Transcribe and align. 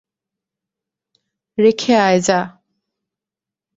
রেখে 1.57 1.93
আই 1.99 2.17
যা। 2.21 2.39